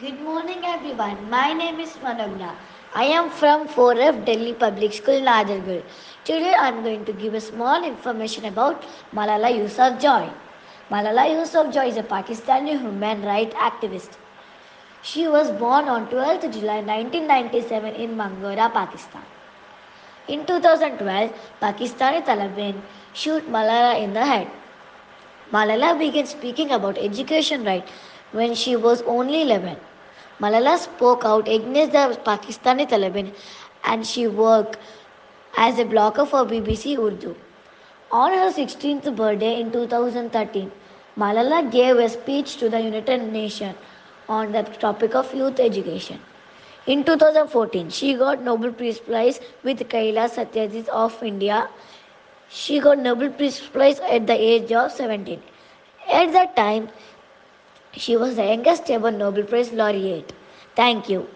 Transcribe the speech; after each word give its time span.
Good 0.00 0.20
morning, 0.20 0.64
everyone. 0.64 1.30
My 1.30 1.52
name 1.52 1.78
is 1.78 1.90
Manogna. 2.04 2.52
I 2.96 3.04
am 3.16 3.30
from 3.30 3.68
4F 3.68 4.24
Delhi 4.24 4.52
Public 4.52 4.92
School, 4.92 5.20
Nadargul. 5.20 5.84
Today, 6.24 6.52
I 6.52 6.66
am 6.70 6.82
going 6.82 7.04
to 7.04 7.12
give 7.12 7.34
a 7.34 7.40
small 7.40 7.84
information 7.84 8.44
about 8.46 8.82
Malala 9.14 9.50
Yousafzai. 9.56 10.32
Malala 10.90 11.26
Yousafzai 11.34 11.86
is 11.90 11.96
a 11.96 12.02
Pakistani 12.02 12.76
human 12.80 13.22
rights 13.22 13.54
activist. 13.54 14.16
She 15.02 15.28
was 15.28 15.52
born 15.52 15.88
on 15.88 16.08
12th 16.08 16.52
July 16.52 16.80
1997 16.80 17.94
in 17.94 18.16
Mingora, 18.16 18.72
Pakistan. 18.72 19.22
In 20.26 20.44
2012, 20.44 21.32
Pakistani 21.62 22.26
Taliban 22.26 22.82
shoot 23.12 23.48
Malala 23.48 24.02
in 24.02 24.12
the 24.12 24.26
head. 24.26 24.48
Malala 25.52 25.96
began 25.96 26.26
speaking 26.26 26.72
about 26.72 26.98
education 26.98 27.64
right 27.64 27.86
when 28.40 28.54
she 28.54 28.76
was 28.76 29.02
only 29.02 29.42
11. 29.42 29.76
Malala 30.40 30.76
spoke 30.78 31.24
out 31.24 31.48
against 31.48 31.92
the 31.92 32.04
Pakistani 32.28 32.86
Taliban 32.92 33.32
and 33.84 34.06
she 34.06 34.26
worked 34.26 34.78
as 35.56 35.78
a 35.78 35.84
blogger 35.84 36.26
for 36.26 36.44
BBC 36.44 36.98
Urdu. 36.98 37.34
On 38.10 38.32
her 38.32 38.50
16th 38.52 39.14
birthday 39.16 39.60
in 39.60 39.70
2013, 39.70 40.70
Malala 41.16 41.70
gave 41.70 41.96
a 41.96 42.08
speech 42.08 42.56
to 42.56 42.68
the 42.68 42.80
United 42.80 43.32
Nations 43.32 43.76
on 44.28 44.52
the 44.52 44.62
topic 44.62 45.14
of 45.14 45.32
youth 45.34 45.60
education. 45.60 46.18
In 46.86 47.04
2014, 47.04 47.90
she 47.90 48.14
got 48.14 48.42
Nobel 48.42 48.72
Peace 48.72 48.98
Prize 48.98 49.40
with 49.62 49.78
Kailash 49.88 50.34
Satyarthi 50.38 50.86
of 50.88 51.22
India. 51.22 51.68
She 52.48 52.80
got 52.80 52.98
Nobel 52.98 53.30
Peace 53.30 53.60
Prize 53.60 54.00
at 54.00 54.26
the 54.26 54.34
age 54.34 54.72
of 54.72 54.92
17. 54.92 55.40
At 56.12 56.32
that 56.32 56.56
time, 56.56 56.88
she 57.96 58.16
was 58.16 58.36
the 58.36 58.44
youngest 58.44 58.90
ever 58.90 59.10
Nobel 59.10 59.44
Prize 59.44 59.72
laureate. 59.72 60.32
Thank 60.76 61.08
you. 61.08 61.28